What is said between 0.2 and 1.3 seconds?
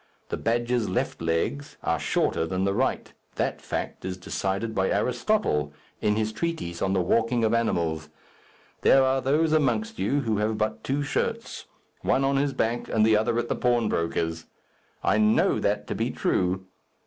The badger's left